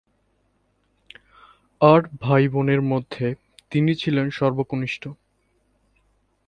আট 1.81 2.03
ভাই-বোনের 2.21 2.81
মধ্যে 2.81 3.35
তিনি 3.71 3.91
ছিলেন 3.95 4.29
সর্বকনিষ্ঠ। 4.29 5.03